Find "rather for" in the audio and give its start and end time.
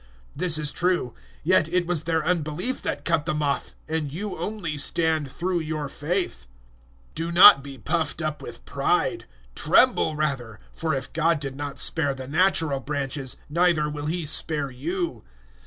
10.15-10.95